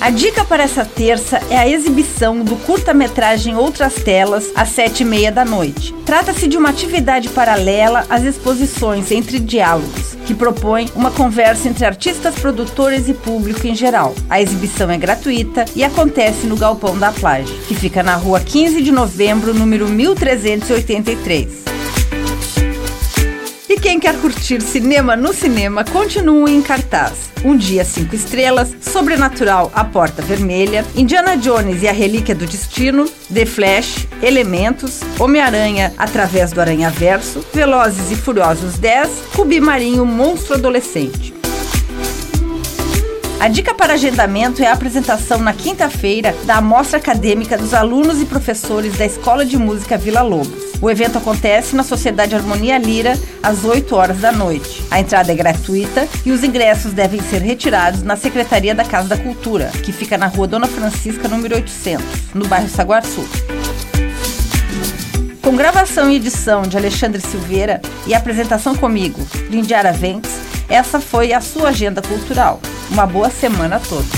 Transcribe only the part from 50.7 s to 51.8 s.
O evento acontece